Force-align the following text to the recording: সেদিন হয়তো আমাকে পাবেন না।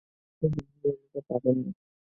সেদিন 0.37 0.65
হয়তো 0.71 0.89
আমাকে 0.91 1.19
পাবেন 1.29 1.55
না। 1.63 1.69